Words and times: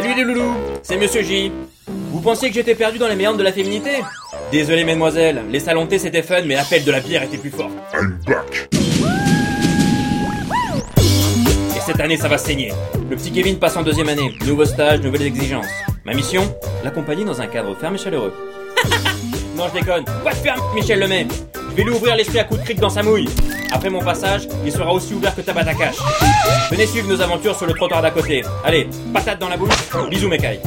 Salut 0.00 0.14
les 0.14 0.22
loulous, 0.22 0.54
c'est 0.80 0.96
Monsieur 0.96 1.22
J. 1.22 1.50
Vous 1.88 2.20
pensiez 2.20 2.50
que 2.50 2.54
j'étais 2.54 2.76
perdu 2.76 2.98
dans 2.98 3.08
les 3.08 3.16
méandres 3.16 3.36
de 3.38 3.42
la 3.42 3.50
féminité? 3.50 3.90
Désolé 4.52 4.84
mesdemoiselles, 4.84 5.42
les 5.50 5.58
salons 5.58 5.88
thé 5.88 5.98
c'était 5.98 6.22
fun, 6.22 6.42
mais 6.46 6.54
l'appel 6.54 6.84
de 6.84 6.92
la 6.92 7.00
bière 7.00 7.24
était 7.24 7.36
plus 7.36 7.50
fort. 7.50 7.68
I'm 7.94 8.16
back. 8.24 8.68
Et 11.76 11.80
cette 11.84 11.98
année 11.98 12.16
ça 12.16 12.28
va 12.28 12.38
saigner. 12.38 12.72
Le 13.10 13.16
petit 13.16 13.32
Kevin 13.32 13.58
passe 13.58 13.76
en 13.76 13.82
deuxième 13.82 14.08
année, 14.08 14.30
nouveau 14.46 14.66
stage, 14.66 15.00
nouvelles 15.00 15.26
exigences. 15.26 15.66
Ma 16.04 16.14
mission? 16.14 16.44
L'accompagner 16.84 17.24
dans 17.24 17.40
un 17.40 17.48
cadre 17.48 17.74
ferme 17.74 17.96
et 17.96 17.98
chaleureux. 17.98 18.32
non 19.56 19.64
je 19.66 19.80
déconne, 19.80 20.04
va 20.22 20.30
te 20.30 20.36
faire 20.36 20.62
Michel 20.76 21.00
Lemay 21.00 21.26
vais 21.78 21.84
lui 21.84 21.96
ouvrir 21.96 22.16
l'esprit 22.16 22.40
à 22.40 22.44
coups 22.44 22.60
de 22.60 22.64
cric 22.64 22.80
dans 22.80 22.90
sa 22.90 23.04
mouille. 23.04 23.28
Après 23.70 23.88
mon 23.88 24.00
passage, 24.00 24.48
il 24.64 24.72
sera 24.72 24.92
aussi 24.92 25.14
ouvert 25.14 25.34
que 25.34 25.42
ta 25.42 25.52
à 25.52 25.74
cache. 25.74 25.96
Venez 26.70 26.86
suivre 26.86 27.08
nos 27.08 27.20
aventures 27.20 27.56
sur 27.56 27.66
le 27.66 27.72
trottoir 27.72 28.02
d'à 28.02 28.10
côté. 28.10 28.42
Allez, 28.64 28.88
patate 29.14 29.38
dans 29.38 29.48
la 29.48 29.56
bouche, 29.56 29.74
bisous 30.10 30.28
mes 30.28 30.38
cailles. 30.38 30.60